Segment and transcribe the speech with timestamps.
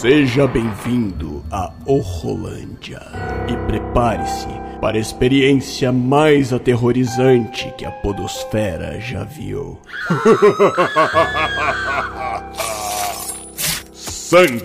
[0.00, 3.02] Seja bem-vindo a Horrolândia
[3.48, 4.46] e prepare-se
[4.80, 9.80] para a experiência mais aterrorizante que a Podosfera já viu.
[13.92, 14.62] Sangue,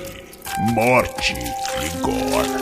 [0.76, 2.53] morte e gore.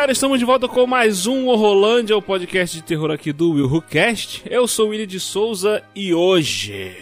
[0.00, 3.66] Galera, estamos de volta com mais um Horrolândia, o podcast de terror aqui do Will
[3.66, 4.42] Who Cast.
[4.48, 6.96] Eu sou o Willy de Souza e hoje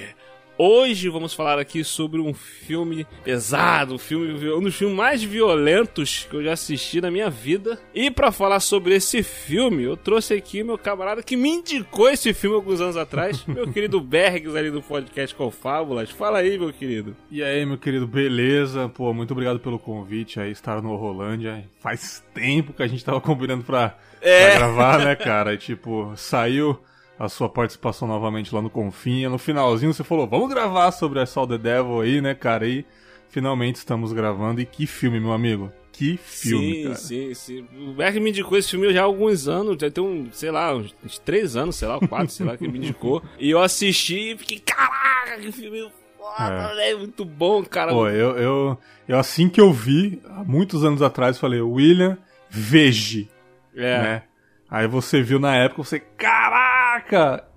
[0.60, 6.26] Hoje vamos falar aqui sobre um filme pesado, um, filme, um dos filmes mais violentos
[6.28, 7.78] que eu já assisti na minha vida.
[7.94, 12.34] E para falar sobre esse filme, eu trouxe aqui meu camarada que me indicou esse
[12.34, 16.10] filme alguns anos atrás, meu querido Bergs ali do podcast Confábulas.
[16.10, 17.14] Fala aí, meu querido.
[17.30, 18.88] E aí, meu querido, beleza?
[18.88, 21.64] Pô, muito obrigado pelo convite aí, estar no Rolândia.
[21.78, 24.48] Faz tempo que a gente tava combinando pra, é.
[24.48, 25.54] pra gravar, né, cara?
[25.54, 26.82] E, tipo, saiu
[27.18, 29.28] a sua participação novamente lá no Confinha.
[29.28, 32.66] No finalzinho você falou, vamos gravar sobre a Saw the Devil aí, né, cara?
[32.66, 32.84] E
[33.28, 34.60] finalmente estamos gravando.
[34.60, 35.72] E que filme, meu amigo.
[35.90, 36.94] Que filme, sim, cara.
[36.94, 40.28] Sim, sim, O Berg me indicou esse filme já há alguns anos, já tem um,
[40.30, 43.20] sei lá, uns, uns três anos, sei lá, quatro, sei lá, que ele me indicou.
[43.36, 46.92] E eu assisti e fiquei, caraca, que filme foda, é.
[46.92, 47.90] é muito bom, cara.
[47.90, 52.16] Pô, eu, eu, eu assim que eu vi, há muitos anos atrás, falei, William,
[52.48, 53.28] veje.
[53.74, 54.02] É.
[54.02, 54.22] Né?
[54.70, 56.77] Aí você viu na época, você, caraca!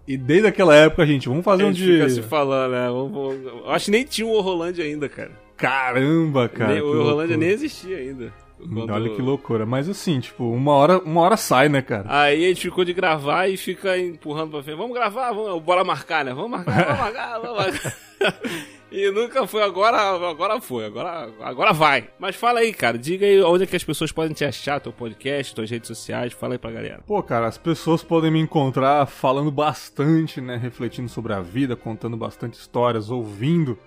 [0.08, 2.08] E desde aquela época, gente, vamos fazer um dia.
[2.08, 2.88] Fica se falando, né?
[2.88, 3.46] Vamos, vamos...
[3.46, 5.32] Eu acho que nem tinha o Horrorlândia ainda, cara.
[5.56, 6.74] Caramba, cara.
[6.74, 8.34] Nem, o Horrorlândia nem existia ainda.
[8.58, 8.92] Quando...
[8.92, 9.66] Olha que loucura.
[9.66, 12.06] Mas assim, tipo, uma hora, uma hora sai, né, cara?
[12.08, 14.78] Aí a gente ficou de gravar e fica empurrando pra frente.
[14.78, 16.34] Vamos gravar, vamos, bora marcar, né?
[16.34, 17.98] Vamos marcar, vamos marcar, vamos marcar.
[18.92, 19.98] E nunca foi, agora,
[20.30, 22.10] agora foi, agora, agora vai.
[22.20, 24.92] Mas fala aí, cara, diga aí onde é que as pessoas podem te achar, teu
[24.92, 27.02] podcast, tuas redes sociais, fala aí pra galera.
[27.08, 32.18] Pô, cara, as pessoas podem me encontrar falando bastante, né, refletindo sobre a vida, contando
[32.18, 33.80] bastante histórias, ouvindo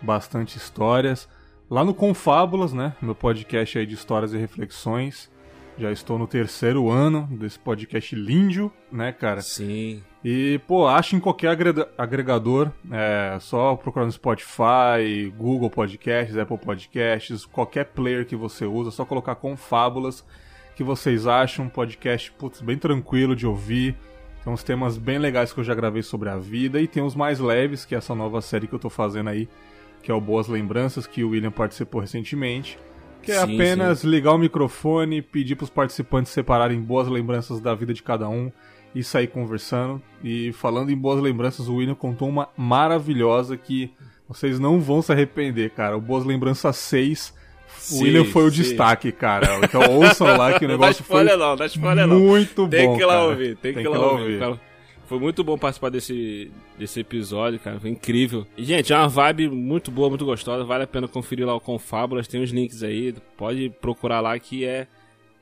[0.00, 1.28] bastante histórias.
[1.68, 5.28] Lá no Confábulas, né, meu podcast aí de histórias e reflexões.
[5.76, 9.40] Já estou no terceiro ano desse podcast lindo, né, cara?
[9.40, 10.04] Sim.
[10.24, 11.56] E, pô, acha em qualquer
[11.98, 18.92] agregador, é só procurar no Spotify, Google Podcasts, Apple Podcasts, qualquer player que você usa,
[18.92, 20.24] só colocar Confábulas,
[20.76, 23.96] que vocês acham um podcast, putz, bem tranquilo de ouvir.
[24.44, 27.16] Tem uns temas bem legais que eu já gravei sobre a vida e tem os
[27.16, 29.48] mais leves, que é essa nova série que eu tô fazendo aí,
[30.02, 32.78] que é o Boas Lembranças, que o William participou recentemente.
[33.22, 34.08] Que é sim, apenas sim.
[34.08, 38.50] ligar o microfone, pedir para os participantes separarem boas lembranças da vida de cada um
[38.94, 40.02] e sair conversando.
[40.22, 43.90] E falando em boas lembranças, o William contou uma maravilhosa que
[44.28, 45.96] vocês não vão se arrepender, cara.
[45.96, 47.34] O Boas Lembranças 6.
[47.78, 48.62] Sim, o William foi o sim.
[48.62, 49.60] destaque, cara.
[49.62, 52.96] Então ouçam lá que o negócio foi não, não, muito tem bom.
[52.96, 54.60] Que lá ouvir, tem, tem que ir lá ouvir, Tem que ir lá ouvir.
[55.06, 57.78] Foi muito bom participar desse, desse episódio, cara.
[57.78, 58.46] Foi incrível.
[58.56, 60.64] E, gente, é uma vibe muito boa, muito gostosa.
[60.64, 62.26] Vale a pena conferir lá o Confábulas.
[62.26, 63.14] Tem os links aí.
[63.36, 64.86] Pode procurar lá que é,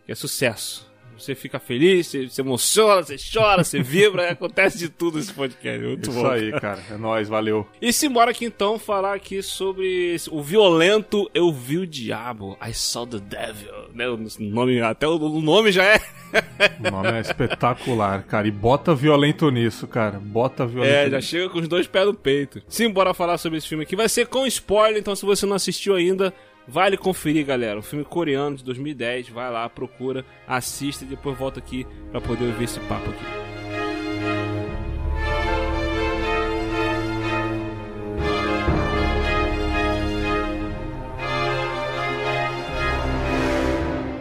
[0.05, 0.90] que é sucesso.
[1.21, 5.85] Você fica feliz, você se emociona, você chora, você vibra, acontece de tudo nesse podcast.
[5.85, 6.29] Muito Isso bom.
[6.29, 6.83] aí, cara.
[6.91, 7.67] É nóis, valeu.
[7.81, 12.57] E simbora aqui então falar aqui sobre o violento Eu Vi o Diabo.
[12.67, 13.91] I Saw the Devil.
[13.95, 14.09] Né?
[14.09, 16.01] O nome, até o nome já é.
[16.79, 18.49] o nome é espetacular, cara.
[18.49, 20.19] E bota violento nisso, cara.
[20.19, 20.93] Bota violento.
[20.93, 22.63] É, já chega com os dois pés no peito.
[22.69, 23.97] Simbora falar sobre esse filme aqui.
[23.97, 26.33] Vai ser com spoiler, então se você não assistiu ainda
[26.71, 27.81] Vale conferir, galera.
[27.81, 29.31] Um filme coreano de 2010.
[29.31, 33.25] Vai lá, procura, assista e depois volta aqui para poder ouvir esse papo aqui.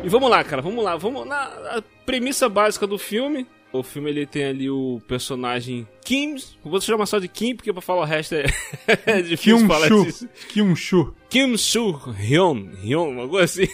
[0.03, 0.97] E vamos lá, cara, vamos lá.
[0.97, 3.45] Vamos na premissa básica do filme.
[3.71, 6.35] O filme ele tem ali o personagem Kim.
[6.63, 8.45] Vou chamar só de Kim, porque pra falar o resto é,
[9.05, 10.05] é difícil Kim falar Shu.
[10.05, 10.29] disso.
[10.49, 11.13] Kim Shu.
[11.29, 13.67] Kim Shu Hyun, Hyun, algo assim.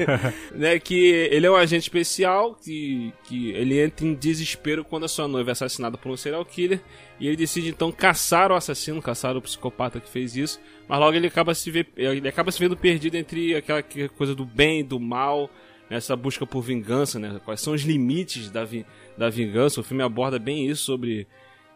[0.54, 0.94] né, que
[1.30, 5.50] ele é um agente especial que, que ele entra em desespero quando a sua noiva
[5.50, 6.80] é assassinada por um serial killer.
[7.20, 10.58] E ele decide então caçar o assassino, caçar o psicopata que fez isso.
[10.88, 13.82] Mas logo ele acaba se, ver, ele acaba se vendo perdido entre aquela
[14.16, 15.50] coisa do bem e do mal
[15.88, 17.40] nessa busca por vingança, né?
[17.44, 18.86] Quais são os limites da, vi
[19.16, 19.80] da vingança?
[19.80, 21.26] O filme aborda bem isso sobre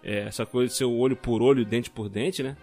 [0.02, 2.56] é, essa coisa de ser olho por olho, dente por dente, né?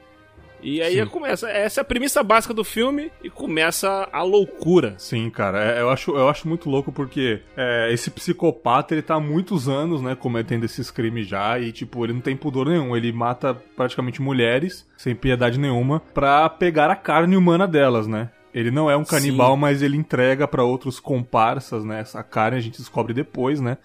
[0.62, 1.06] E aí Sim.
[1.06, 4.95] começa, essa é a premissa básica do filme e começa a loucura.
[4.97, 9.13] Sim, cara, é, eu, acho, eu acho muito louco porque é, esse psicopata, ele tá
[9.13, 12.95] há muitos anos, né, cometendo esses crimes já e, tipo, ele não tem pudor nenhum,
[12.98, 18.31] ele mata praticamente mulheres, sem piedade nenhuma, pra pegar a carne humana delas, né?
[18.56, 19.60] Ele não é um canibal, Sim.
[19.60, 22.00] mas ele entrega para outros comparsas, né?
[22.00, 23.78] Essa carne a gente descobre depois, né?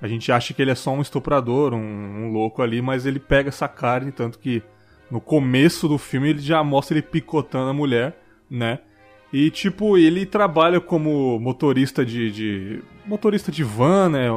[0.00, 3.18] A gente acha que ele é só um estuprador, um, um louco ali, mas ele
[3.18, 4.62] pega essa carne, tanto que
[5.10, 8.16] no começo do filme ele já mostra ele picotando a mulher,
[8.48, 8.78] né?
[9.32, 14.28] E tipo, ele trabalha como motorista de, de motorista de van, né?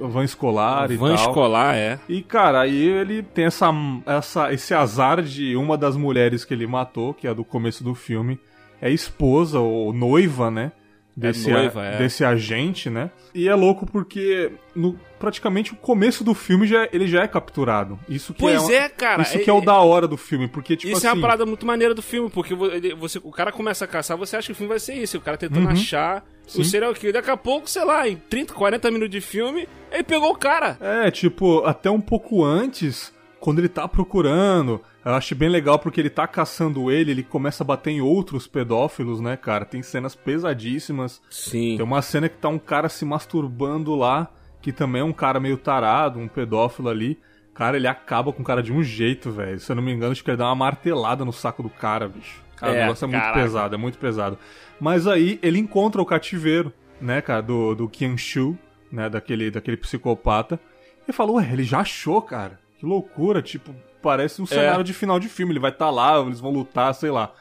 [0.00, 1.06] Van escolar van e tal.
[1.06, 2.00] Van escolar, é.
[2.08, 3.70] E, cara, aí ele tem essa,
[4.04, 7.94] essa, esse azar de uma das mulheres que ele matou, que é do começo do
[7.94, 8.40] filme,
[8.82, 10.72] é esposa ou noiva, né?
[11.14, 11.98] Desse, é noiva, é.
[11.98, 13.10] desse agente, né?
[13.34, 18.00] E é louco porque no, praticamente o começo do filme já, ele já é capturado.
[18.08, 19.20] Isso que pois é, é cara.
[19.20, 21.14] Isso que é, é o da hora do filme, porque tipo Isso assim, é uma
[21.14, 24.46] assim parada muito maneira do filme, porque você, o cara começa a caçar, você acha
[24.46, 25.72] que o filme vai ser isso, o cara tentando uhum.
[25.72, 26.62] achar Sim.
[26.62, 27.12] o serial killer.
[27.12, 30.78] Daqui a pouco, sei lá, em 30, 40 minutos de filme, ele pegou o cara.
[30.80, 33.12] É, tipo, até um pouco antes,
[33.42, 37.64] quando ele tá procurando, eu acho bem legal porque ele tá caçando ele, ele começa
[37.64, 39.64] a bater em outros pedófilos, né, cara?
[39.64, 41.20] Tem cenas pesadíssimas.
[41.28, 41.76] Sim.
[41.76, 44.30] Tem uma cena que tá um cara se masturbando lá,
[44.60, 47.18] que também é um cara meio tarado, um pedófilo ali.
[47.52, 49.58] Cara, ele acaba com o cara de um jeito, velho.
[49.58, 52.06] Se eu não me engano, acho que ele dá uma martelada no saco do cara,
[52.06, 52.44] bicho.
[52.54, 54.38] Cara, é, o negócio é muito pesado, é muito pesado.
[54.78, 58.56] Mas aí ele encontra o cativeiro, né, cara, do, do Shu,
[58.90, 60.60] né, daquele, daquele psicopata.
[61.08, 62.61] E falou, ué, ele já achou, cara.
[62.82, 64.82] Que loucura, tipo, parece um cenário é.
[64.82, 65.52] de final de filme.
[65.52, 67.32] Ele vai estar tá lá, eles vão lutar, sei lá.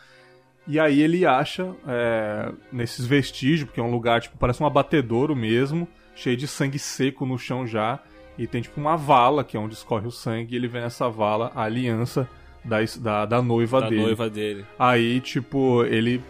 [0.68, 5.36] E aí ele acha, é, nesses vestígios, porque é um lugar, tipo, parece um abatedouro
[5.36, 8.00] mesmo, cheio de sangue seco no chão já.
[8.38, 11.10] E tem, tipo, uma vala, que é onde escorre o sangue, e ele vê nessa
[11.10, 12.30] vala a aliança
[12.64, 14.02] da, da, da noiva da dele.
[14.04, 14.64] noiva dele.
[14.78, 16.24] Aí, tipo, ele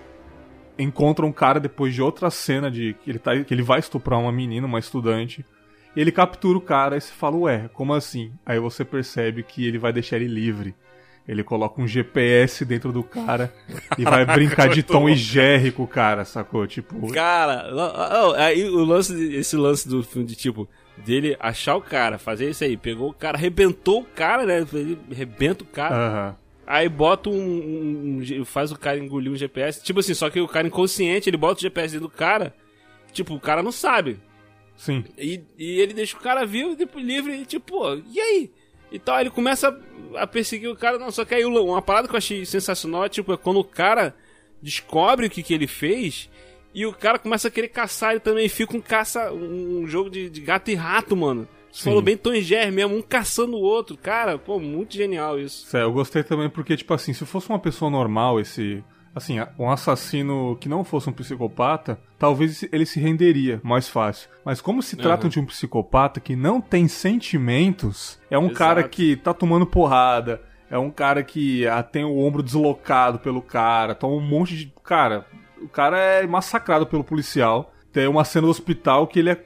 [0.80, 4.22] encontra um cara depois de outra cena de que ele, tá, que ele vai estuprar
[4.22, 5.46] uma menina, uma estudante.
[5.96, 8.32] Ele captura o cara e você fala, ué, como assim?
[8.46, 10.74] Aí você percebe que ele vai deixar ele livre.
[11.28, 13.54] Ele coloca um GPS dentro do cara
[13.98, 16.66] e vai brincar de Tom e Jerry com o cara, sacou?
[16.66, 17.12] Tipo.
[17.12, 17.70] Cara,
[18.38, 20.68] aí o lance, esse lance do filme de tipo,
[20.98, 24.66] dele achar o cara, fazer isso aí, pegou o cara, arrebentou o cara, né?
[24.74, 25.96] Ele arrebenta o cara.
[26.30, 26.42] Uhum.
[26.66, 29.84] Aí bota um, um, um, Faz o cara engolir um GPS.
[29.84, 32.54] Tipo assim, só que o cara inconsciente, ele bota o GPS dentro do cara.
[33.12, 34.20] Tipo, o cara não sabe.
[34.82, 35.04] Sim.
[35.16, 38.52] E, e ele deixa o cara vivo, depois livre, e tipo, pô, e aí?
[38.92, 39.70] E tal, ele começa
[40.16, 43.06] a, a perseguir o cara, não, só que aí uma parada que eu achei sensacional
[43.06, 44.16] é tipo, é quando o cara
[44.60, 46.32] descobre o que, que ele fez
[46.74, 50.32] e o cara começa a querer caçar ele também, fica um caça, um jogo de,
[50.32, 51.48] de gato e rato, mano.
[51.72, 53.96] Você falou bem Tom e Jerry mesmo, um caçando o outro.
[53.96, 55.78] Cara, pô, muito genial isso.
[55.78, 58.84] É, eu gostei também porque, tipo assim, se fosse uma pessoa normal, esse
[59.16, 64.30] assim, um assassino que não fosse um psicopata, talvez ele se renderia mais fácil.
[64.44, 65.30] Mas como se trata uhum.
[65.30, 68.58] de um psicopata que não tem sentimentos, é um Exato.
[68.58, 73.42] cara que tá tomando porrada, é um cara que ah, tem o ombro deslocado pelo
[73.42, 74.74] cara, toma um monte de.
[74.84, 75.26] Cara,
[75.62, 77.74] o cara é massacrado pelo policial.
[77.92, 79.38] Tem uma cena do hospital que ele é,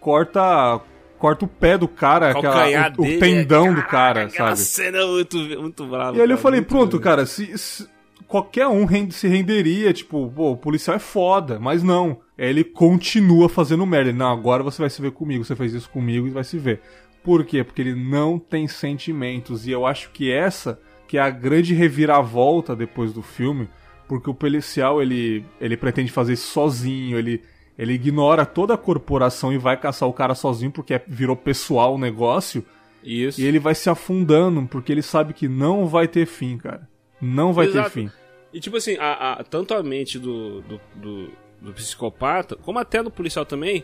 [0.00, 0.80] corta
[1.22, 4.58] corta o pé do cara, aquela, o, o, tendão é, do cara, sabe?
[4.58, 6.16] cena é muito, muito brava.
[6.16, 7.88] E aí eu falei, pronto, cara, se, se,
[8.32, 12.20] qualquer um se renderia, tipo, pô, o policial é foda, mas não.
[12.38, 14.08] Ele continua fazendo merda.
[14.08, 16.58] Ele, não, agora você vai se ver comigo, você fez isso comigo e vai se
[16.58, 16.80] ver.
[17.22, 17.62] Por quê?
[17.62, 19.66] Porque ele não tem sentimentos.
[19.66, 23.68] E eu acho que essa que é a grande reviravolta depois do filme,
[24.08, 27.42] porque o policial ele, ele pretende fazer isso sozinho, ele,
[27.78, 31.96] ele ignora toda a corporação e vai caçar o cara sozinho porque é, virou pessoal
[31.96, 32.64] o negócio.
[33.04, 33.38] Isso.
[33.38, 36.88] E ele vai se afundando porque ele sabe que não vai ter fim, cara.
[37.20, 37.90] Não vai Exato.
[37.90, 38.21] ter fim.
[38.52, 41.30] E tipo assim, a, a, tanto a mente do, do, do,
[41.60, 43.82] do, psicopata, como até do policial também,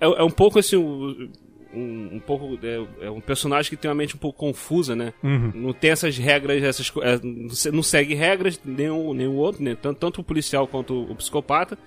[0.00, 0.76] é, é um pouco assim.
[0.76, 1.30] Um,
[2.16, 2.58] um, pouco.
[2.62, 5.12] É, é, um personagem que tem uma mente um pouco confusa, né?
[5.22, 5.52] Uhum.
[5.54, 9.74] Não tem essas regras, essas é, não segue regras, nem o, nem o outro, né?
[9.80, 11.78] Tanto, tanto o policial quanto o, psicopata.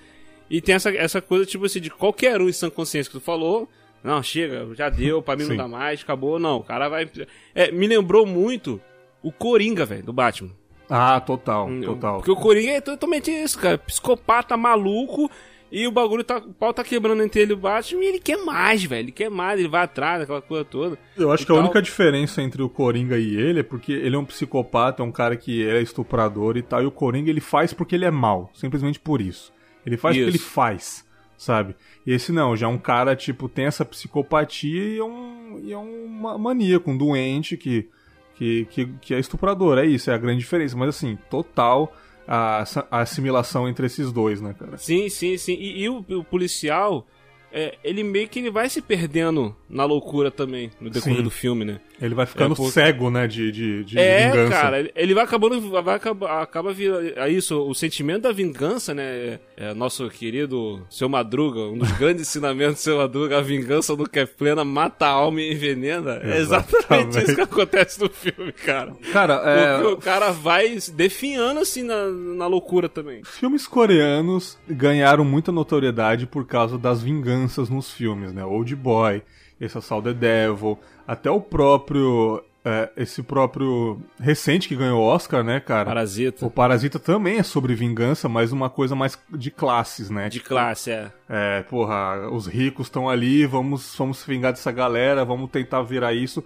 [0.50, 3.24] E tem essa, essa coisa, tipo assim, de qualquer um em sã consciência que tu
[3.24, 3.70] falou.
[4.04, 6.40] Não, chega, já deu, pra mim não dá mais, acabou.
[6.40, 7.10] Não, o cara vai.
[7.54, 8.82] É, me lembrou muito
[9.22, 10.52] o Coringa, velho, do Batman.
[10.90, 12.18] Ah, total, total.
[12.18, 13.78] Porque o Coringa é totalmente isso, cara.
[13.78, 15.30] Psicopata maluco.
[15.70, 16.38] E o bagulho tá.
[16.38, 19.06] O pau tá quebrando entre ele e o Batman e ele quer mais, velho.
[19.06, 20.98] Ele quer mais, ele vai atrás daquela coisa toda.
[21.18, 21.58] Eu acho que tal.
[21.58, 25.06] a única diferença entre o Coringa e ele é porque ele é um psicopata, é
[25.06, 26.82] um cara que é estuprador e tal.
[26.82, 28.50] E o Coringa ele faz porque ele é mal.
[28.54, 29.52] Simplesmente por isso.
[29.86, 30.26] Ele faz isso.
[30.26, 31.06] porque ele faz,
[31.38, 31.76] sabe?
[32.06, 35.74] E esse não, já é um cara, tipo, tem essa psicopatia e é um, e
[35.74, 36.08] é um
[36.40, 37.90] maníaco, um doente que
[38.38, 40.78] que, que, que é estuprador, é isso, é a grande diferença.
[40.78, 41.94] Mas assim, total
[42.28, 44.78] a, a assimilação entre esses dois, né, cara?
[44.78, 45.54] Sim, sim, sim.
[45.54, 47.08] E, e o, o policial,
[47.52, 51.24] é, ele meio que ele vai se perdendo na loucura também, no decorrer Sim.
[51.24, 51.80] do filme, né?
[52.00, 54.52] Ele vai ficando É, pô- cego, né, de, de, de é, vingança.
[54.52, 59.40] cara, ele- vai acabando, vai acabar, acaba vir, é isso, o sentimento da vingança, né?
[59.58, 64.08] É, nosso querido Seu Madruga, um dos grandes ensinamentos do Seu Madruga, a vingança do
[64.08, 66.20] que é plena mata a alma e envenena.
[66.24, 68.94] É exatamente isso que acontece no filme, cara.
[69.12, 73.22] Cara, é, Porque o cara vai se definhando assim na, na loucura também.
[73.24, 77.37] filmes coreanos ganharam muita notoriedade por causa das vinganças
[77.70, 78.44] nos filmes, né?
[78.44, 79.22] Old Boy,
[79.60, 80.78] esse Assault the Devil,
[81.08, 82.44] até o próprio.
[82.66, 84.00] é, esse próprio.
[84.20, 85.86] recente que ganhou o Oscar, né, cara?
[85.86, 86.46] Parasita.
[86.46, 90.28] O Parasita também é sobre vingança, mas uma coisa mais de classes, né?
[90.28, 91.12] De classe, é.
[91.30, 96.14] É, porra, os ricos estão ali, vamos, vamos se vingar dessa galera, vamos tentar virar
[96.14, 96.44] isso.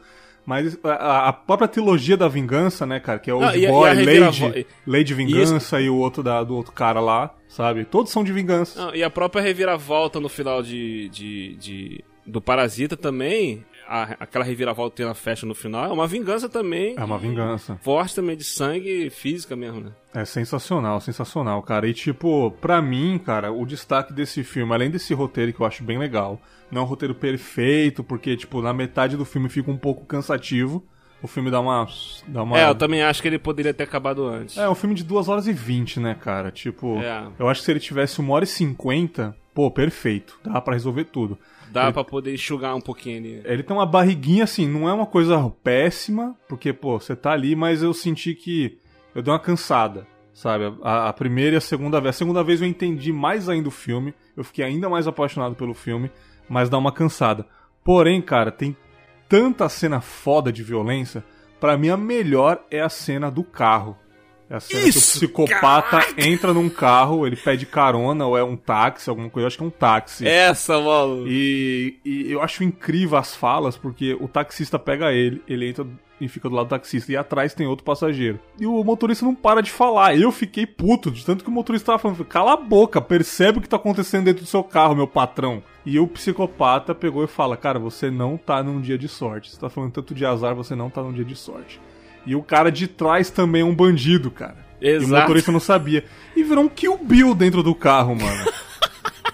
[0.51, 3.69] Mas a, a própria trilogia da vingança, né, cara, que é Old Não, e a-
[3.69, 7.85] e Boy, Lady, Lady Vingança e o outro da, do outro cara lá, sabe?
[7.85, 8.91] Todos são de vingança.
[8.93, 14.91] E a própria reviravolta no final de, de, de- do Parasita também, a- aquela reviravolta
[14.91, 16.95] que tem na festa no final, é uma vingança também.
[16.97, 17.79] É uma vingança.
[17.81, 19.91] Forte também de sangue física mesmo, né?
[20.13, 21.87] É sensacional, sensacional, cara.
[21.87, 25.81] E tipo, pra mim, cara, o destaque desse filme, além desse roteiro que eu acho
[25.83, 26.41] bem legal,
[26.71, 30.83] não é um roteiro perfeito, porque, tipo, na metade do filme fica um pouco cansativo.
[31.23, 31.87] O filme dá uma.
[32.27, 32.57] Dá uma...
[32.59, 34.57] É, eu também acho que ele poderia ter acabado antes.
[34.57, 36.49] É, um filme de 2 horas e 20, né, cara?
[36.49, 37.27] Tipo, É.
[37.37, 40.39] eu acho que se ele tivesse 1 hora e 50, pô, perfeito.
[40.43, 41.37] Dá pra resolver tudo.
[41.71, 43.41] Dá pra poder enxugar um pouquinho ali.
[43.45, 47.55] Ele tem uma barriguinha assim, não é uma coisa péssima, porque, pô, você tá ali,
[47.55, 48.77] mas eu senti que
[49.15, 50.73] eu dei uma cansada, sabe?
[50.81, 52.15] A, a primeira e a segunda vez.
[52.15, 55.73] A segunda vez eu entendi mais ainda o filme, eu fiquei ainda mais apaixonado pelo
[55.73, 56.11] filme,
[56.51, 57.47] mas dá uma cansada.
[57.81, 58.75] Porém, cara, tem
[59.29, 61.23] tanta cena foda de violência,
[61.61, 63.97] pra mim a melhor é a cena do carro.
[64.51, 69.09] É Isso, que o psicopata entra num carro, ele pede carona, ou é um táxi,
[69.09, 70.27] alguma coisa, eu acho que é um táxi.
[70.27, 71.25] Essa, mano.
[71.25, 75.87] E, e eu acho incrível as falas, porque o taxista pega ele, ele entra
[76.19, 78.39] e fica do lado do taxista, e atrás tem outro passageiro.
[78.59, 80.15] E o motorista não para de falar.
[80.15, 83.61] Eu fiquei puto, de tanto que o motorista tava falando, cala a boca, percebe o
[83.61, 85.63] que tá acontecendo dentro do seu carro, meu patrão.
[85.83, 89.49] E o psicopata pegou e fala, cara, você não tá num dia de sorte.
[89.49, 91.81] Você tá falando tanto de azar, você não tá num dia de sorte.
[92.25, 94.57] E o cara de trás também é um bandido, cara.
[94.81, 95.21] E o Exato.
[95.21, 96.05] motorista não sabia.
[96.35, 98.45] E virou um Kill Bill dentro do carro, mano.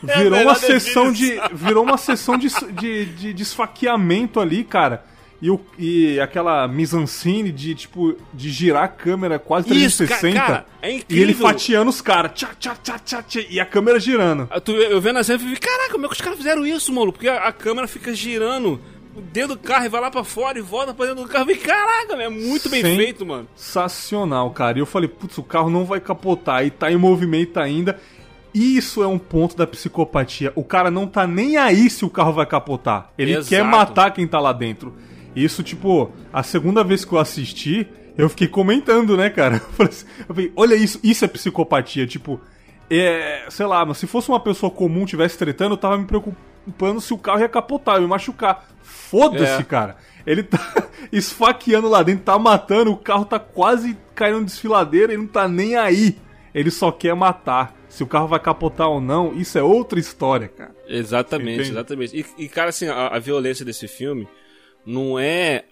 [0.08, 1.39] É Virou a uma sessão de.
[1.51, 5.03] Virou uma sessão de, de, de, de esfaqueamento ali, cara.
[5.41, 10.39] E, o, e aquela mise-en-scène de, tipo, de girar a câmera quase Isso, 360.
[10.39, 11.00] ca- cara, é E ele
[11.32, 11.48] incrível.
[11.48, 12.32] fatiando os caras.
[12.36, 14.48] Tchá, tchá, tchá, tchá, tchá, e a câmera girando.
[14.53, 16.65] Eu, tu- eu vendo a cena e falei, caraca, como é que os caras fizeram
[16.65, 17.12] isso, mano?
[17.12, 18.79] Porque a, a câmera fica girando
[19.21, 21.45] dentro do carro e vai lá pra fora e volta pra dentro do carro.
[21.45, 23.47] Falei, caraca, é muito bem feito, mano.
[23.55, 24.77] Sensacional, cara.
[24.77, 26.65] E eu falei, putz, o carro não vai capotar.
[26.65, 28.00] E tá em movimento ainda.
[28.53, 30.51] Isso é um ponto da psicopatia.
[30.55, 33.12] O cara não tá nem aí se o carro vai capotar.
[33.17, 33.50] Ele Exato.
[33.50, 34.93] quer matar quem tá lá dentro.
[35.36, 39.55] Isso, tipo, a segunda vez que eu assisti, eu fiquei comentando, né, cara?
[39.63, 42.07] Eu falei, assim- eu falei, olha isso, isso é psicopatia.
[42.07, 42.41] Tipo,
[42.89, 47.00] é, sei lá, mas se fosse uma pessoa comum tivesse tretando, eu tava me preocupando
[47.00, 48.67] se o carro ia capotar, ia me machucar.
[49.09, 49.63] Foda-se, É.
[49.63, 49.97] cara.
[50.25, 50.59] Ele tá
[51.11, 55.47] esfaqueando lá dentro, tá matando, o carro tá quase caindo no desfiladeiro, ele não tá
[55.47, 56.17] nem aí.
[56.53, 57.75] Ele só quer matar.
[57.87, 60.75] Se o carro vai capotar ou não, isso é outra história, cara.
[60.87, 61.69] Exatamente, Entende?
[61.71, 62.25] exatamente.
[62.37, 64.27] E, e, cara, assim, a, a violência desse filme
[64.85, 65.63] não é.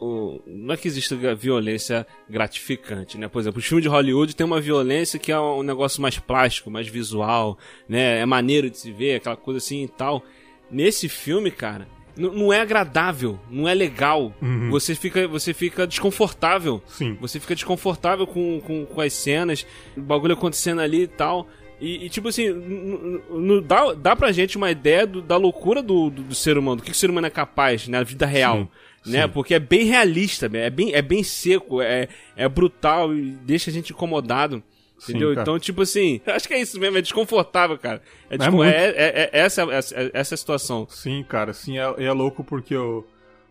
[0.00, 3.26] O, não é que existe ga- violência gratificante, né?
[3.28, 6.70] Por exemplo, os filmes de Hollywood tem uma violência que é um negócio mais plástico,
[6.70, 7.58] mais visual,
[7.88, 8.18] né?
[8.20, 10.22] É maneiro de se ver, aquela coisa assim e tal.
[10.70, 11.86] Nesse filme, cara,
[12.16, 14.32] não é agradável, não é legal.
[14.70, 16.82] Você, fica, você fica desconfortável.
[16.86, 17.16] Sim.
[17.20, 19.66] Você fica desconfortável com, com, com as cenas,
[19.96, 21.48] o bagulho acontecendo ali e tal.
[21.80, 25.36] E, e, tipo assim, n- n- n- dá, dá pra gente uma ideia do- da
[25.36, 28.24] loucura do, do, do ser humano, do que o ser humano é capaz na vida
[28.26, 28.68] real.
[29.02, 29.22] Sim, Né?
[29.22, 29.28] sim.
[29.28, 33.72] Porque é bem realista, é bem, é bem seco, é, é brutal e deixa a
[33.72, 34.62] gente incomodado.
[35.04, 35.30] Sim, Entendeu?
[35.30, 35.42] cara.
[35.42, 38.00] Então, tipo assim, acho que é isso mesmo, é desconfortável, cara.
[38.30, 38.70] É, É descon- muito.
[38.74, 40.86] é- é- é- essa, essa, essa é a situação.
[40.88, 43.04] Sim, cara, sim, é, é louco porque o,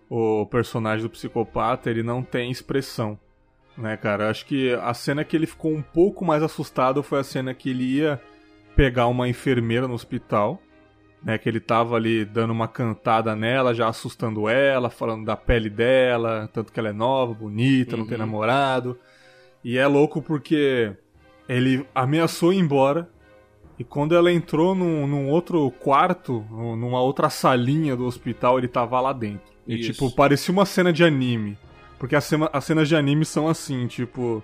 [0.10, 3.18] o personagem do psicopata, ele não tem expressão,
[3.78, 4.30] né, cara?
[4.30, 7.70] Acho que a cena que ele ficou um pouco mais assustado foi a cena que
[7.70, 8.20] ele ia
[8.76, 10.60] pegar uma enfermeira no hospital,
[11.24, 15.70] né, que ele tava ali dando uma cantada nela, já assustando ela, falando da pele
[15.70, 18.26] dela, tanto que ela é nova, bonita, não tem Uhum.
[18.26, 19.00] namorado.
[19.64, 20.92] E é louco porque
[21.48, 23.10] ele ameaçou ir embora,
[23.78, 28.68] e quando ela entrou num, num outro quarto, num- numa outra salinha do hospital, ele
[28.68, 29.52] tava lá dentro.
[29.68, 29.92] E Isso.
[29.94, 31.58] tipo, parecia uma cena de anime.
[31.98, 34.44] Porque as, cena, as cenas de anime são assim, tipo.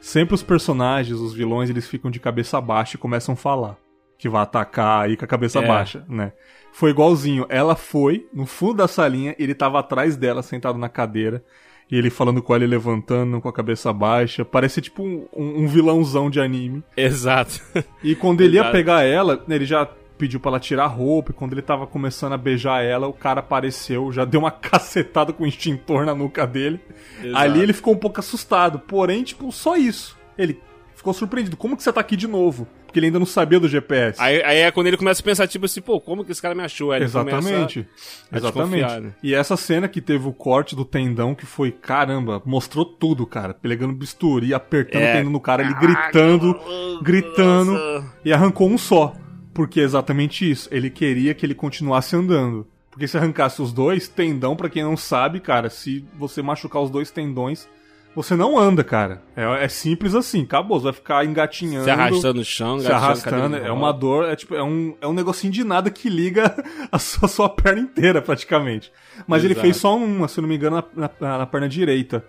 [0.00, 3.76] Sempre os personagens, os vilões, eles ficam de cabeça baixa e começam a falar.
[4.16, 5.66] Que vai atacar aí com a cabeça É.
[5.66, 6.32] baixa, né?
[6.70, 7.46] Foi igualzinho.
[7.48, 11.42] Ela foi no fundo da salinha, ele tava atrás dela, sentado na cadeira.
[11.90, 14.44] E ele falando com ela e levantando com a cabeça baixa.
[14.44, 16.82] Parece tipo um, um- vilãozão de anime.
[16.96, 17.60] Exato.
[18.04, 18.72] E quando ele ia Exato.
[18.72, 21.30] pegar ela, ele já pediu pra ela tirar a roupa.
[21.30, 25.32] E quando ele tava começando a beijar ela, o cara apareceu, já deu uma cacetada
[25.32, 26.78] com o extintor na nuca dele.
[27.22, 27.38] Exato.
[27.42, 28.78] Ali ele ficou um pouco assustado.
[28.80, 30.14] Porém, tipo, só isso.
[30.36, 30.60] Ele
[30.94, 31.56] ficou surpreendido.
[31.56, 32.68] Como que você tá aqui de novo?
[32.88, 34.18] Porque ele ainda não sabia do GPS.
[34.18, 36.54] Aí, aí é quando ele começa a pensar, tipo assim, pô, como que esse cara
[36.54, 36.90] me achou?
[36.90, 37.86] Aí Exatamente.
[38.32, 39.00] Exatamente.
[39.00, 39.12] né?
[39.22, 43.52] E essa cena que teve o corte do tendão, que foi, caramba, mostrou tudo, cara.
[43.52, 45.10] Pegando bisturi, apertando É.
[45.10, 46.58] o tendão no cara, ele gritando,
[47.02, 48.12] gritando, Nossa.
[48.24, 49.14] e arrancou um só.
[49.52, 50.68] Porque é exatamente isso.
[50.72, 52.66] Ele queria que ele continuasse andando.
[52.90, 56.90] Porque se arrancasse os dois, tendão, pra quem não sabe, cara, se você machucar os
[56.90, 57.68] dois tendões,
[58.14, 59.22] você não anda, cara.
[59.36, 60.78] É, é simples assim, acabou.
[60.80, 61.84] Você vai ficar engatinhando.
[61.84, 65.12] Se arrastando no chão, Se arrastando, é uma dor, é tipo, é um, é um
[65.12, 66.54] negocinho de nada que liga
[66.90, 68.92] a sua, sua perna inteira, praticamente.
[69.26, 69.64] Mas ele Exato.
[69.66, 72.24] fez só uma, se não me engano, na, na- na perna direita.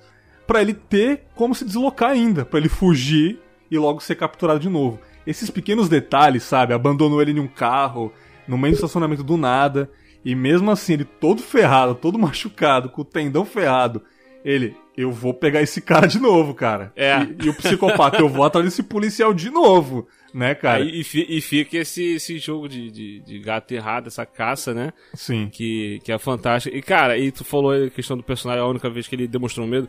[0.46, 4.70] Pra ele ter como se deslocar ainda, pra ele fugir e logo ser capturado de
[4.70, 5.00] novo.
[5.26, 6.74] Esses pequenos detalhes, sabe?
[6.74, 8.12] Abandonou ele em um carro,
[8.48, 9.90] no meio do estacionamento do nada,
[10.26, 14.02] e mesmo assim, ele todo ferrado, todo machucado, com o tendão ferrado,
[14.44, 16.92] ele, eu vou pegar esse cara de novo, cara.
[16.94, 17.20] É.
[17.24, 20.84] E, e o psicopata, eu vou atrás desse policial de novo, né, cara?
[20.84, 24.92] E, e fica esse, esse jogo de, de, de gato errado, essa caça, né?
[25.14, 25.48] Sim.
[25.50, 26.76] Que, que é fantástica.
[26.76, 29.26] E, cara, e tu falou aí a questão do personagem, a única vez que ele
[29.26, 29.88] demonstrou medo.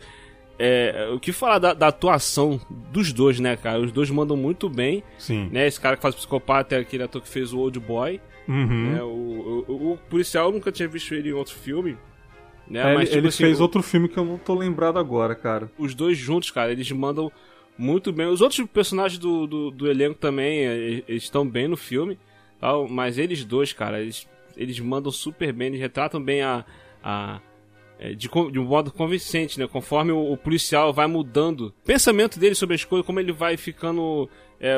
[0.56, 2.60] É, o que falar da, da atuação
[2.92, 3.80] dos dois, né, cara?
[3.80, 5.48] Os dois mandam muito bem, Sim.
[5.50, 5.66] né?
[5.66, 8.20] Esse cara que faz o psicopata é aquele ator que fez o Old Boy.
[8.46, 8.92] Uhum.
[8.92, 9.02] Né?
[9.02, 11.96] O, o, o policial eu nunca tinha visto ele em outro filme.
[12.70, 12.80] Né?
[12.80, 14.98] É, Mas, ele tipo ele assim, fez o- outro filme que eu não tô lembrado
[14.98, 15.70] agora, cara.
[15.76, 17.30] os dois juntos, cara, eles mandam
[17.76, 18.26] muito bem.
[18.26, 22.16] Os outros personagens do, do, do elenco também, eh, eles estão bem no filme,
[22.60, 26.64] tal, mas eles dois, cara, eles, eles mandam super bem, eles retratam bem a.
[27.02, 27.40] a
[28.00, 29.68] eh, de, de um modo convincente, né?
[29.68, 33.56] Conforme o, o policial vai mudando o pensamento dele sobre as coisas, como ele vai
[33.56, 34.28] ficando.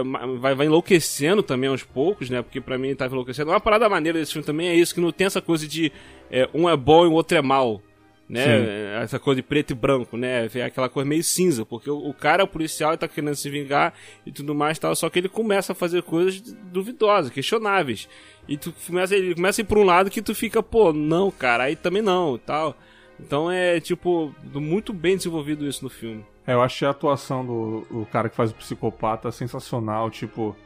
[0.05, 2.43] ma- vai, vai enlouquecendo também aos poucos, né?
[2.43, 3.51] Porque pra mim ele tava enlouquecendo.
[3.51, 5.91] Uma parada maneira desse filme também é isso, que não tem essa coisa de
[6.31, 7.81] eh, um é bom e o outro é mal
[8.29, 8.45] né?
[8.45, 9.03] Sim.
[9.03, 10.49] Essa coisa de preto e branco, né?
[10.55, 13.35] É aquela coisa meio cinza, porque o, o cara é o policial e tá querendo
[13.35, 13.93] se vingar
[14.25, 18.09] e tudo mais tal, só que ele começa a fazer coisas duvidosas, questionáveis.
[18.49, 21.31] E tu começa, ele começa a ir pra um lado que tu fica, pô, não,
[21.31, 22.75] cara, aí também não tal.
[23.25, 26.25] Então é, tipo, muito bem desenvolvido isso no filme.
[26.47, 30.57] É, eu achei a atuação do, do cara que faz o psicopata sensacional, tipo.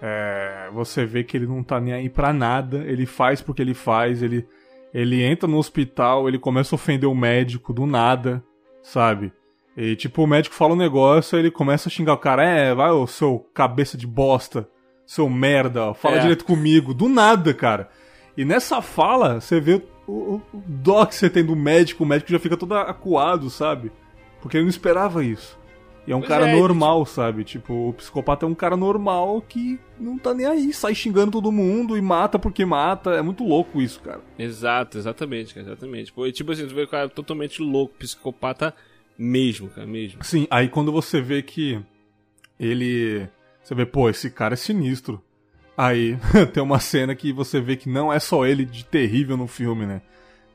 [0.00, 3.74] é, você vê que ele não tá nem aí pra nada, ele faz porque ele
[3.74, 4.46] faz, ele,
[4.94, 8.42] ele entra no hospital, ele começa a ofender o médico do nada,
[8.82, 9.32] sabe?
[9.76, 12.90] E tipo, o médico fala um negócio, ele começa a xingar o cara, é, vai,
[12.90, 14.68] ô seu cabeça de bosta,
[15.06, 16.20] seu merda, fala É.
[16.20, 17.88] direito comigo, do nada, cara.
[18.36, 22.30] E nessa fala, você vê o, o- dó que você tem do médico, o médico
[22.32, 23.92] já fica todo acuado, sabe?
[24.40, 25.58] Porque ele não esperava isso.
[26.06, 27.44] E é um Pois cara é, normal, sabe?
[27.44, 31.52] Tipo, o psicopata é um cara normal que não tá nem aí, sai xingando todo
[31.52, 33.10] mundo e mata porque mata.
[33.10, 34.20] É muito louco isso, cara.
[34.38, 36.10] Exato, exatamente, cara, exatamente.
[36.12, 38.74] Pô, e tipo assim, tu vê o cara totalmente louco, psicopata
[39.18, 40.24] mesmo, cara, mesmo.
[40.24, 41.78] Sim, aí quando você vê que
[42.58, 43.28] ele.
[43.62, 45.22] Você vê, pô, esse cara é sinistro.
[45.80, 46.18] Aí
[46.52, 49.86] tem uma cena que você vê que não é só ele de terrível no filme,
[49.86, 50.02] né?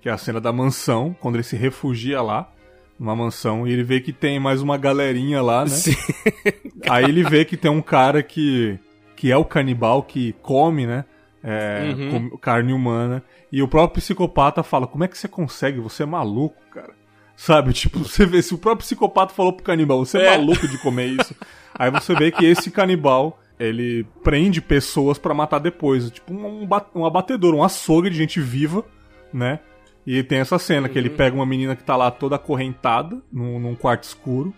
[0.01, 2.51] Que é a cena da mansão, quando ele se refugia lá,
[2.99, 5.69] numa mansão, e ele vê que tem mais uma galerinha lá, né?
[5.69, 5.95] Sim.
[6.89, 8.77] Aí ele vê que tem um cara que,
[9.15, 11.05] que é o canibal que come, né?
[11.41, 12.09] É, Uhum.
[12.12, 13.23] come carne humana.
[13.51, 15.79] E o próprio psicopata fala: Como é que você consegue?
[15.79, 16.91] Você é maluco, cara.
[17.36, 17.71] Sabe?
[17.73, 20.38] Tipo, você vê, se o próprio psicopata falou pro canibal: Você é, É.
[20.38, 21.36] maluco de comer isso.
[21.73, 23.39] Aí você vê que esse canibal.
[23.59, 26.09] Ele prende pessoas pra matar depois.
[26.09, 28.83] Tipo, um, um abatedor, um açougue de gente viva,
[29.31, 29.59] né?
[30.05, 33.59] E tem essa cena que ele pega uma menina que tá lá toda acorrentada, num,
[33.59, 34.53] num quarto escuro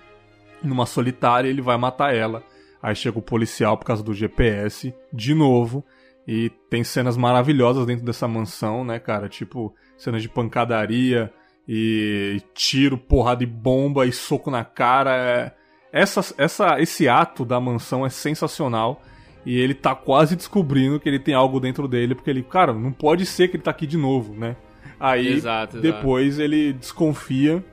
[0.66, 2.44] numa solitária e ele vai matar ela.
[2.82, 5.84] Aí chega o policial por causa do GPS, de novo.
[6.28, 9.30] E tem cenas maravilhosas dentro dessa mansão, né, cara?
[9.30, 11.32] Tipo, cenas de pancadaria
[11.68, 15.16] e tiro, porrada e bomba e soco na cara.
[15.16, 15.54] É-
[15.96, 19.02] Essa, essa, esse ato da mansão é sensacional.
[19.46, 22.92] E ele tá quase descobrindo que ele tem algo dentro dele, porque ele, cara, não
[22.92, 24.58] pode ser que ele tá aqui de novo, né?
[25.00, 25.82] Aí Exato, exato.
[25.82, 27.64] depois ele desconfia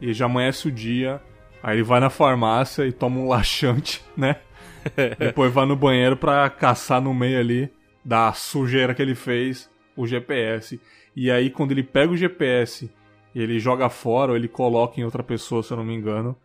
[0.00, 1.20] e já amanhece o dia.
[1.60, 4.36] Aí ele vai na farmácia e toma um laxante, né?
[5.18, 7.68] Depois vai no banheiro pra caçar no meio ali
[8.04, 10.80] da sujeira que ele fez o GPS.
[11.16, 12.88] E aí quando ele pega o GPS
[13.34, 16.36] e ele joga fora ou ele coloca em outra pessoa, se eu não me engano.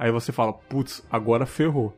[0.00, 1.94] Aí você fala, putz, agora ferrou.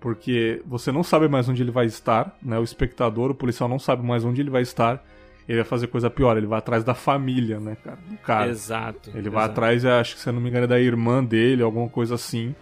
[0.00, 2.58] Porque você não sabe mais onde ele vai estar, né?
[2.58, 5.04] O espectador, o policial não sabe mais onde ele vai estar.
[5.46, 7.98] Ele vai fazer coisa pior, ele vai atrás da família, né, cara?
[8.08, 8.48] Do cara.
[8.48, 9.10] Exato.
[9.10, 9.30] Ele exato.
[9.30, 12.14] vai atrás, acho que se eu não me engano, é da irmã dele, alguma coisa
[12.14, 12.54] assim.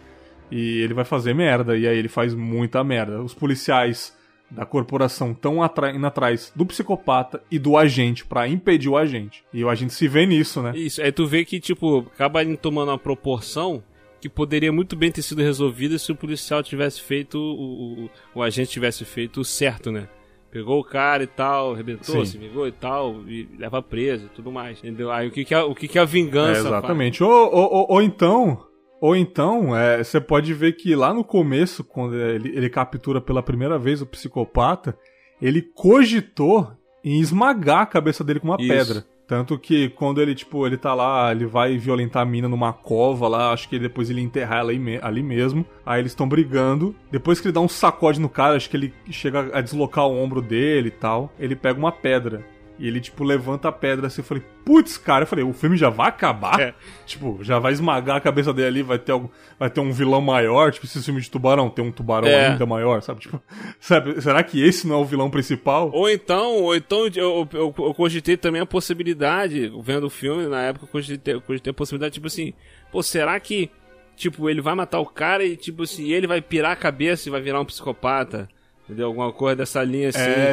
[0.51, 1.79] E ele vai fazer merda.
[1.79, 3.23] E aí ele faz muita merda.
[3.23, 4.17] Os policiais
[4.51, 5.59] da corporação estão
[5.95, 9.45] indo atrás do psicopata e do agente pra impedir o agente.
[9.55, 10.73] E o agente se vê nisso, né?
[10.75, 13.81] Isso, aí tu vê que, tipo, acaba tomando uma proporção
[14.23, 18.43] que poderia muito bem ter sido resolvida se o policial tivesse feito, o, o, o
[18.43, 20.09] agente tivesse feito o certo, né?
[20.49, 22.25] Pegou o cara e tal, arrebentou, Sim.
[22.25, 25.11] se vingou e tal, e leva preso e tudo mais, entendeu?
[25.11, 26.61] Aí o que que é, o que que é a vingança?
[26.61, 27.25] É, exatamente.
[27.25, 28.65] Ou, ou, ou, ou então,
[29.01, 33.43] ou então, é, você pode ver que lá no começo, quando ele, ele captura pela
[33.43, 34.97] primeira vez o psicopata,
[35.41, 36.71] ele cogitou
[37.03, 38.69] em esmagar a cabeça dele com uma Isso.
[38.69, 39.12] pedra.
[39.33, 43.27] Tanto que quando ele, tipo, ele tá lá, ele vai violentar a mina numa cova
[43.27, 45.65] lá, acho que depois ele enterrar ela ali mesmo.
[45.87, 46.95] Aí eles estão brigando.
[47.11, 50.23] Depois que ele dá um sacode no cara, acho que ele chega a deslocar o
[50.23, 51.33] ombro dele e tal.
[51.39, 52.45] Ele pega uma pedra.
[52.79, 54.23] E ele, tipo, levanta a pedra assim.
[54.23, 55.23] Eu falei, putz, cara.
[55.23, 56.59] Eu falei, o filme já vai acabar?
[56.59, 56.75] É.
[57.07, 60.21] Tipo, já vai esmagar a cabeça dele ali, vai ter, algum, vai ter um vilão
[60.21, 60.73] maior.
[60.73, 62.49] Tipo, esse filme de tubarão tem um tubarão É.
[62.49, 63.21] ainda maior, sabe?
[63.21, 63.41] Tipo,
[63.79, 64.21] sabe?
[64.21, 65.91] Será que esse não é o vilão principal?
[65.93, 70.63] Ou então, ou então eu, eu, eu cogitei também a possibilidade, vendo o filme, na
[70.63, 72.53] época eu cogitei, eu cogitei a possibilidade, tipo assim,
[72.91, 73.71] pô, será que,
[74.17, 77.31] tipo, ele vai matar o cara e, tipo assim, ele vai pirar a cabeça e
[77.31, 78.49] vai virar um psicopata?
[78.85, 79.07] Entendeu?
[79.07, 80.21] Alguma coisa dessa linha assim.
[80.21, 80.53] é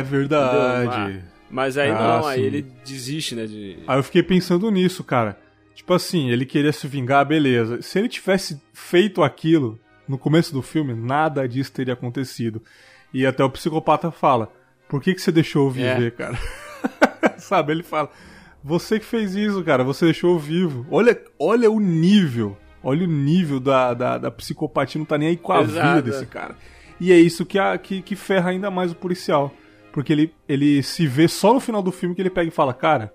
[0.84, 1.22] entendeu?
[1.50, 2.46] Mas aí Ah, não, aí sim.
[2.46, 3.46] ele desiste, né?
[3.46, 3.80] De...
[3.88, 5.38] Aí eu fiquei pensando nisso, cara.
[5.74, 7.82] Tipo assim, ele queria se vingar, beleza.
[7.82, 12.62] Se ele tivesse feito aquilo no começo do filme, nada disso teria acontecido.
[13.14, 14.52] E até o psicopata fala:
[14.88, 16.12] Por que, que você deixou eu viver, É.
[16.12, 16.38] cara?
[17.40, 17.72] Sabe?
[17.72, 18.10] Ele fala:
[18.64, 20.86] Você que fez isso, cara, você deixou eu vivo.
[20.92, 22.58] Olha, olha o nível.
[22.84, 25.88] Olha o nível da, da, da psicopatia, não tá nem aí com a Exato.
[25.88, 26.56] vida desse cara.
[27.00, 29.54] E é isso que, a, que, que ferra ainda mais o policial.
[29.92, 32.74] Porque ele, ele se vê só no final do filme que ele pega e fala:
[32.74, 33.14] Cara,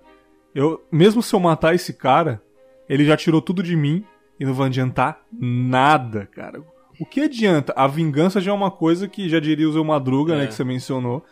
[0.55, 2.43] eu, mesmo se eu matar esse cara,
[2.89, 4.05] ele já tirou tudo de mim
[4.39, 6.61] e não vai adiantar nada, cara.
[7.01, 7.73] O que adianta?
[7.77, 10.39] A vingança já é uma coisa que já diria o Zé Madruga, É.
[10.39, 11.25] né, que você mencionou.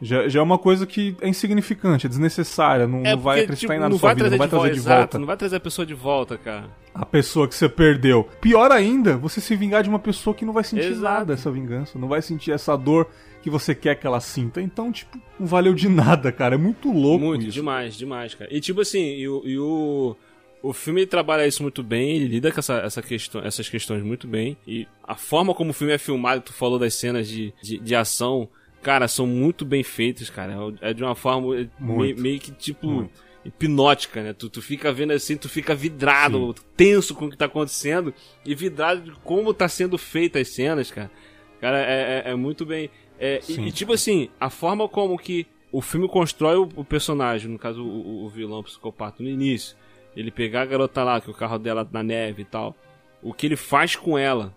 [0.00, 3.44] Já, já é uma coisa que é insignificante, é desnecessária, não, É não vai porque,
[3.46, 5.18] acreditar tipo, em nada na sua vida, não vai de trazer volta, de exato, volta
[5.18, 6.66] não vai trazer a pessoa de volta, cara.
[6.94, 8.28] a pessoa que você perdeu.
[8.40, 11.02] Pior ainda, você se vingar de uma pessoa que não vai sentir Exato.
[11.18, 13.08] nada essa vingança, não vai sentir essa dor
[13.48, 14.60] que você quer que ela sinta.
[14.60, 16.54] Então, tipo, não valeu de nada, cara.
[16.54, 17.52] É muito louco Muito, isso.
[17.52, 18.54] demais, demais, cara.
[18.54, 20.16] E tipo assim, e o, e o,
[20.62, 24.26] o filme trabalha isso muito bem, ele lida com essa, essa questão, essas questões muito
[24.26, 24.56] bem.
[24.66, 27.94] E a forma como o filme é filmado, tu falou das cenas de, de, de
[27.94, 28.48] ação,
[28.82, 30.54] cara, são muito bem feitas, cara.
[30.80, 32.86] É de uma forma é meio, meio que tipo.
[32.86, 33.28] Muito.
[33.44, 34.32] Hipnótica, né?
[34.34, 38.12] Tu, tu fica vendo assim, tu fica vidrado, tenso com o que tá acontecendo
[38.44, 41.10] e vidrado de como tá sendo feita as cenas, cara.
[41.60, 42.90] Cara, é, é- é muito bem.
[43.18, 43.64] É, e- Sim.
[43.66, 47.82] e, tipo assim, a forma como que o filme constrói o, o personagem, no caso
[47.84, 49.76] o, o vilão o psicopata, no início,
[50.16, 52.74] ele pegar a garota lá, que o carro dela na neve e tal,
[53.22, 54.54] o que ele faz com ela,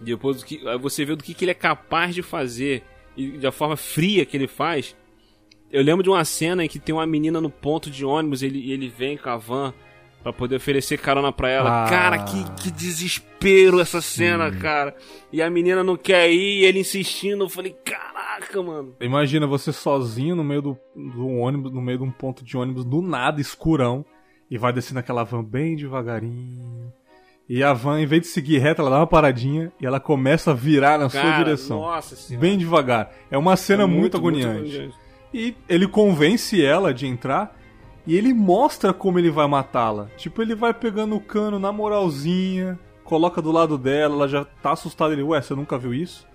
[0.00, 2.82] depois do que, você vê do que, que ele é capaz de fazer
[3.16, 4.96] e da forma fria que ele faz.
[5.70, 8.72] Eu lembro de uma cena em que tem uma menina no ponto de ônibus, ele,
[8.72, 9.72] ele vem com a van
[10.22, 11.84] pra poder oferecer carona pra ela.
[11.84, 11.88] Ah.
[11.88, 14.94] Cara, que, que desespero essa cena, cara.
[15.32, 17.44] E a menina não quer ir, e ele insistindo.
[17.44, 18.94] Eu falei, caraca, mano.
[19.00, 22.84] Imagina você sozinho no meio do, do ônibus, no meio de um ponto de ônibus,
[22.84, 24.04] do nada, escurão,
[24.50, 26.92] e vai descendo aquela van bem devagarinho.
[27.48, 30.52] E a van, em vez de seguir reta, ela dá uma paradinha e ela começa
[30.52, 31.80] a virar na sua Cara, direção.
[31.80, 32.46] Nossa senhora.
[32.46, 33.10] Bem devagar.
[33.28, 34.92] É uma cena É muito, agoniante.
[35.34, 37.56] E ele convence ela de entrar
[38.10, 40.08] e ele mostra como ele vai matá-la.
[40.16, 44.72] Tipo, ele vai pegando o cano na moralzinha, coloca do lado dela, ela já tá
[44.72, 45.12] assustada.
[45.12, 46.26] Ele, ué, você nunca viu isso?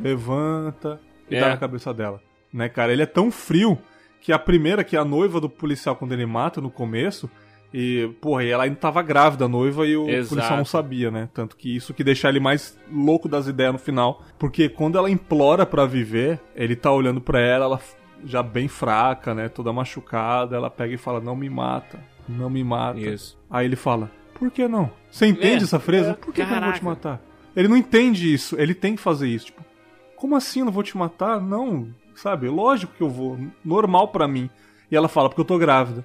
[0.00, 1.40] Levanta e É.
[1.40, 2.20] dá na cabeça dela.
[2.52, 2.92] Né, cara?
[2.92, 3.76] Ele é tão frio
[4.20, 7.28] que a primeira, que é a noiva do policial quando ele mata no começo,
[7.72, 10.28] e, porra, e ela ainda tava grávida, a noiva, e o Exato.
[10.36, 11.28] policial não sabia, né?
[11.34, 14.22] Tanto que isso que deixa ele mais louco das ideias no final.
[14.38, 17.80] Porque quando ela implora pra viver, ele tá olhando pra ela, ela
[18.24, 19.48] já bem fraca, né?
[19.48, 22.98] Toda machucada, ela pega e fala, não me mata, não me mata.
[23.00, 23.38] Isso.
[23.50, 24.90] Aí ele fala, por que não?
[25.10, 26.10] Você entende É, essa frase?
[26.10, 27.20] é, por que, que eu não vou te matar?
[27.56, 29.46] Ele não entende isso, ele tem que fazer isso.
[29.46, 29.62] Tipo,
[30.16, 31.40] como assim eu não vou te matar?
[31.40, 32.48] Não, sabe?
[32.48, 34.50] Lógico que eu vou, normal pra mim.
[34.90, 36.04] E ela fala, porque eu tô grávida.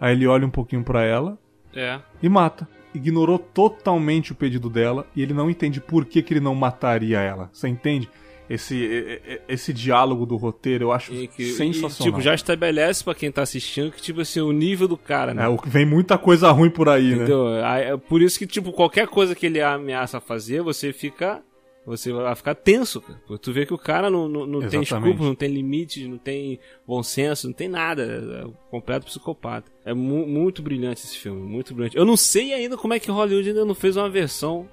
[0.00, 1.38] Aí ele olha um pouquinho pra ela
[1.74, 1.98] É.
[2.22, 2.68] e mata.
[2.94, 7.20] Ignorou totalmente o pedido dela e ele não entende por que, que ele não mataria
[7.20, 7.50] ela.
[7.52, 8.08] Você entende?
[8.48, 12.00] Esse, esse diálogo do roteiro, eu acho E que- sensacional.
[12.00, 15.34] E, tipo, já estabelece pra quem tá assistindo que, tipo assim, o nível do cara,
[15.34, 15.44] né?
[15.44, 17.14] É, vem muita coisa ruim por aí, né?
[17.16, 17.64] Entendeu?
[17.64, 21.42] Aí, é por isso que, tipo, qualquer coisa que ele ameaça fazer, você fica.
[21.86, 23.20] Você vai ficar tenso, cara.
[23.28, 26.18] Porque Tu vê que o cara não, não, não tem escrúpulos, não tem limites, não
[26.18, 28.02] tem bom senso, não tem nada.
[28.42, 29.70] É um completo psicopata.
[29.84, 31.96] É mu- muito brilhante esse filme, muito brilhante.
[31.96, 34.68] Eu não sei ainda como é que Hollywood ainda não fez uma versão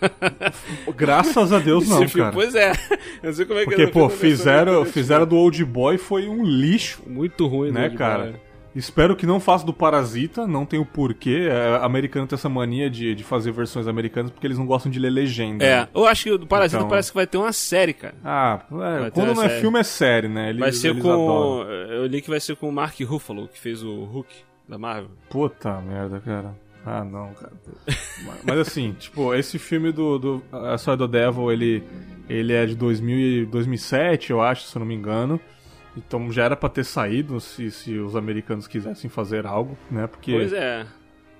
[0.96, 2.12] Graças a Deus não, filme.
[2.24, 2.32] cara.
[2.32, 2.72] Pois é.
[3.22, 7.02] Eu sei como é que Porque, pô, fizeram, fizeram do Old Boy foi um lixo,
[7.06, 8.24] Muito ruim, né, cara?
[8.24, 8.40] bola.
[8.74, 11.48] Espero que não faça do Parasita, não tem o porquê.
[11.50, 14.98] É, americano tem essa mania de, de fazer versões americanas porque eles não gostam de
[14.98, 15.62] ler legenda.
[15.64, 15.88] É, né?
[15.94, 18.14] eu acho que o do Parasita Então- parece que vai ter uma série, cara.
[18.24, 18.60] Ah,
[19.06, 19.60] é, quando não é série.
[19.60, 20.48] filme é série, né?
[20.48, 21.10] Eles, Vai ser com.
[21.12, 21.70] adoram.
[21.70, 24.32] Eu li que vai ser com o Mark Ruffalo, que fez o Hulk
[24.68, 25.10] da Marvel.
[25.28, 26.54] Puta merda, cara.
[26.84, 27.52] Ah, não, cara.
[28.44, 31.82] Mas- assim, tipo, esse filme do, do A Soy do Devil, ele,
[32.28, 35.38] ele é de 2000 e 2007, eu acho, se eu não me engano.
[35.96, 40.06] Então já era pra ter saído se, se os americanos quisessem fazer algo, né?
[40.06, 40.32] Porque.
[40.32, 40.86] Pois é.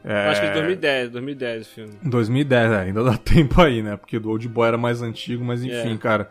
[0.04, 1.92] é, Eu Acho que é de 2010, 2010 o filme.
[2.02, 3.96] 2010, é, ainda dá tempo aí, né?
[3.96, 5.98] Porque o Old Boy era mais antigo, mas enfim, É.
[5.98, 6.28] cara.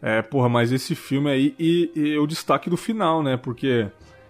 [0.00, 3.36] É, porra, mas esse filme aí, e, e o destaque do final, né?
[3.38, 3.86] Porque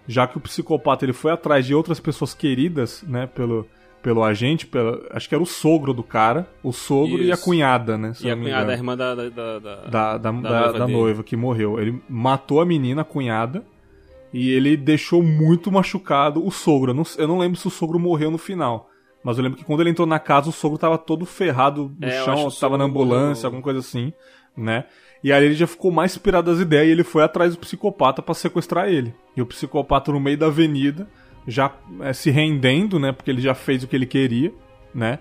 [0.07, 3.27] já que o psicopata ele foi atrás de outras pessoas queridas, né?
[3.27, 3.67] Pelo,
[4.05, 7.43] pelo agente, pela, acho que era o sogro do cara, o sogro e a Isso.
[7.43, 8.13] cunhada, né?
[8.21, 9.15] E a cunhada, a irmã da.
[9.15, 11.79] da, da, da- da, da, noiva noiva que morreu.
[11.79, 13.65] Ele matou a menina, a cunhada,
[14.31, 16.91] e ele deixou muito machucado o sogro.
[16.91, 18.91] Eu não, eu não lembro se o sogro morreu no final.
[19.23, 22.07] Mas eu lembro que quando ele entrou na casa, o sogro tava todo ferrado no
[22.07, 23.47] É, chão, tava na ambulância, morreu.
[23.47, 24.13] alguma coisa assim,
[24.55, 24.83] né?
[25.23, 28.21] E aí ele já ficou mais pirado das ideias e ele foi atrás do psicopata
[28.21, 29.15] pra sequestrar ele.
[29.35, 31.07] E o psicopata no meio da avenida,
[31.47, 33.11] já é, se rendendo, né?
[33.11, 34.51] Porque ele já fez o que ele queria,
[34.93, 35.19] né?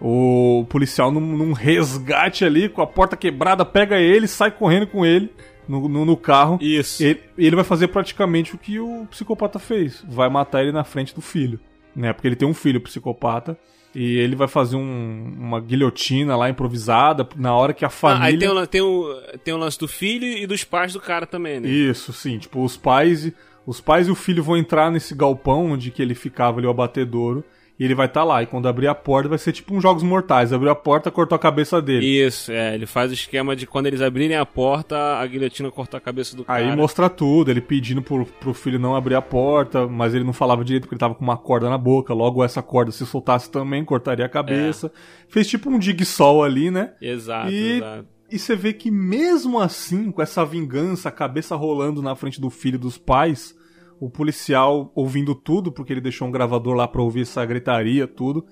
[0.00, 5.06] O policial num, num resgate ali, com a porta quebrada, pega ele, sai correndo com
[5.06, 5.30] ele
[5.66, 6.58] no, no, no carro.
[6.60, 7.02] Isso.
[7.02, 10.04] Ele, ele vai fazer praticamente o que o psicopata fez.
[10.06, 11.58] Vai matar ele na frente do filho.
[11.94, 12.12] Né?
[12.12, 13.58] Porque ele tem um filho psicopata.
[13.94, 18.26] E ele vai fazer um- uma guilhotina lá improvisada na hora que a Ah, família.
[18.28, 21.24] aí tem o, tem, o, tem o lance do filho e dos pais do cara
[21.26, 21.68] também, né?
[21.70, 22.36] Isso, sim.
[22.36, 23.32] Tipo, os pais,
[23.66, 26.70] os pais e o filho vão entrar nesse galpão onde que ele ficava ali, o
[26.70, 27.44] abatedouro.
[27.78, 28.42] E ele vai estar lá.
[28.42, 30.50] E quando abrir a porta, vai ser tipo uns Jogos Mortais.
[30.50, 32.06] Abriu a porta, cortou a cabeça dele.
[32.06, 32.74] Isso, é.
[32.74, 36.34] Ele faz o esquema de quando eles abrirem a porta, a guilhotina cortar a cabeça
[36.34, 36.70] do cara.
[36.70, 40.32] Aí mostra tudo, ele pedindo pro, pro filho não abrir a porta, mas ele não
[40.32, 42.14] falava direito porque ele tava com uma corda na boca.
[42.14, 44.90] Logo, essa corda, se soltasse também, cortaria a cabeça.
[45.28, 46.94] Fez tipo um dig-sol ali, né?
[46.98, 48.15] Exato, E- exato.
[48.30, 52.50] E você vê que mesmo assim, com essa vingança, a cabeça rolando na frente do
[52.50, 53.54] filho e dos pais,
[54.00, 58.44] o policial ouvindo tudo, porque ele deixou um gravador lá pra ouvir essa gritaria, tudo,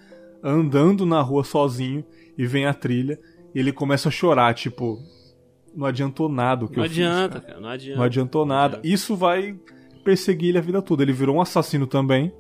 [0.42, 2.04] andando na rua sozinho
[2.38, 3.18] e vem a trilha,
[3.54, 4.98] e ele começa a chorar, tipo,
[5.74, 7.46] não adiantou nada o que Não eu fiz, adianta, cara.
[7.46, 7.60] cara.
[7.60, 7.98] Não adianta.
[7.98, 8.80] Não adiantou nada.
[8.84, 9.56] Isso vai
[10.04, 11.02] perseguir ele a vida toda.
[11.02, 12.32] Ele virou um assassino também,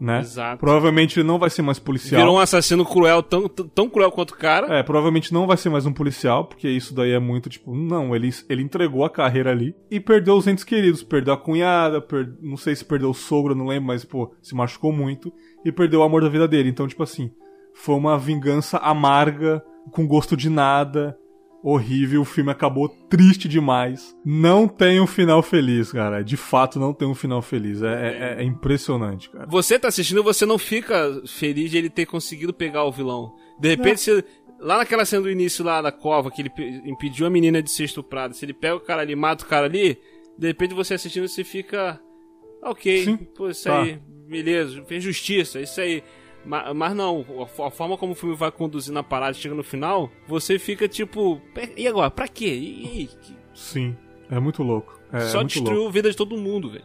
[0.00, 0.20] né?
[0.20, 0.58] Exato.
[0.60, 2.20] Provavelmente ele não vai ser mais policial.
[2.22, 4.78] Virou um assassino cruel, tão, tão cruel quanto o cara.
[4.78, 8.16] É, provavelmente não vai ser mais um policial, porque isso daí é muito tipo, não,
[8.16, 12.32] ele, ele entregou a carreira ali e perdeu os entes queridos, perdeu a cunhada, per-
[12.40, 15.32] não sei se perdeu o sogro, não lembro, mas pô, se machucou muito
[15.64, 16.70] e perdeu o amor da vida dele.
[16.70, 17.30] Então, tipo assim,
[17.74, 21.16] foi uma vingança amarga, com gosto de nada,
[21.62, 24.16] horrível, o filme acabou triste demais.
[24.24, 26.22] Não tem um final feliz, cara.
[26.22, 27.82] De fato, não tem um final feliz.
[27.82, 29.46] É, é- é impressionante, cara.
[29.48, 33.34] Você tá assistindo, você não fica feliz de ele ter conseguido pegar o vilão.
[33.60, 34.24] De repente, você-
[34.58, 37.70] lá naquela cena do início lá da cova, que ele pe- impediu a menina de
[37.70, 39.98] ser estuprada, se ele pega o cara ali, mata o cara ali,
[40.38, 42.00] de repente você assistindo, você fica.
[42.62, 43.82] Ok, Sim, pô, isso tá.
[43.82, 46.02] aí, beleza, fez justiça, isso aí.
[46.44, 47.24] Ma- Mas, não,
[47.60, 50.88] a a forma como o filme vai conduzir na parada, chega no final, você fica
[50.88, 51.40] tipo,
[51.76, 52.46] e agora, pra quê?
[52.48, 53.10] E, e
[53.54, 53.96] Sim,
[54.30, 54.98] é muito louco.
[55.12, 55.88] É, Só muito destruiu louco.
[55.90, 56.84] a vida de todo mundo, velho.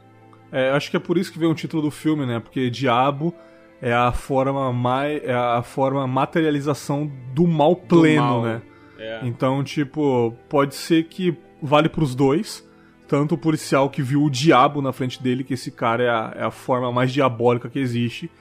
[0.52, 2.39] É, acho que é por isso que veio o título do filme, né?
[2.39, 3.34] Porque diabo
[3.82, 8.41] é a forma mais é a forma materialização do mal pleno, mal.
[8.44, 8.62] né?
[8.98, 9.20] É.
[9.24, 12.65] Então, tipo, pode ser que vale pros dois.
[13.08, 16.34] Tanto o policial que viu o diabo na frente dele, que esse cara é a,
[16.38, 18.32] é a forma mais diabólica que existe.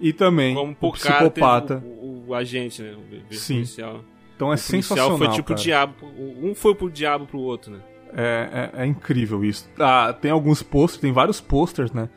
[0.00, 1.82] E também Como o psicopata.
[1.84, 2.92] o, o, o agente, né?
[2.94, 3.54] O, o Sim.
[3.56, 4.00] policial.
[4.36, 5.18] Então é o sensacional.
[5.18, 5.60] foi tipo o cara.
[5.60, 5.94] diabo.
[6.42, 7.80] Um foi pro diabo pro outro, né?
[8.14, 9.68] É, é, é incrível isso.
[9.78, 12.08] Ah, tem alguns posters, tem vários posters, né?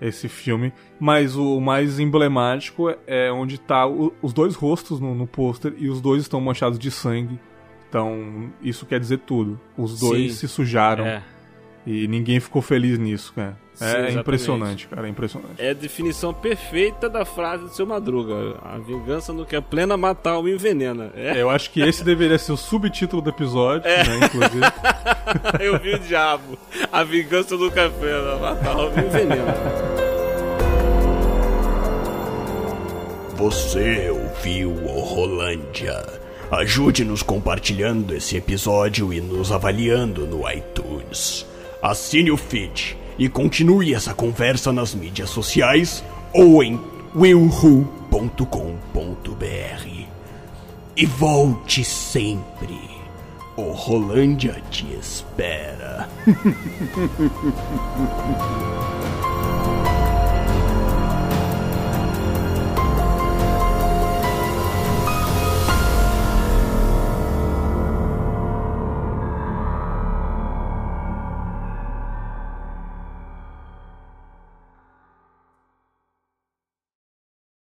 [0.00, 0.72] Esse filme.
[1.00, 5.72] Mas o mais emblemático é- é onde tá o- os dois rostos no, no pôster
[5.78, 7.38] e os dois estão manchados de sangue.
[7.88, 9.58] Então, isso quer dizer tudo.
[9.76, 10.38] Os dois Sim.
[10.46, 11.06] se sujaram.
[11.06, 11.22] É.
[11.90, 13.56] E ninguém ficou feliz nisso, cara.
[13.72, 14.18] Sim, É exatamente.
[14.18, 15.54] impressionante, cara, é impressionante.
[15.56, 18.56] É a definição perfeita da frase do seu Madruga.
[18.62, 21.10] A vingança não quer plena, matar alma envenena.
[21.14, 24.04] É, Eu acho que esse deveria ser o subtítulo do episódio, É.
[24.04, 24.66] né, inclusive.
[25.64, 26.58] eu vi o diabo.
[26.92, 29.54] A vingança do café, matar alma envenena.
[33.36, 36.04] Você ouviu o Rolândia.
[36.50, 41.46] Ajude-nos compartilhando esse episódio e nos avaliando no iTunes.
[41.80, 46.78] Assine o feed e continue essa conversa nas mídias sociais ou em
[47.14, 47.86] willwho.com.br.
[50.96, 52.78] E volte sempre.
[53.56, 56.08] O Rolândia te espera.